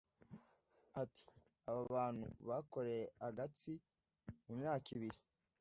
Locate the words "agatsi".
3.27-3.71